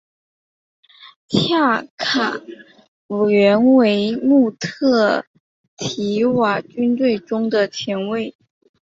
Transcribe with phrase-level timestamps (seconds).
[1.27, 2.41] 恰卡
[3.29, 5.27] 原为穆特
[5.77, 8.35] 提瓦军队中的前卫。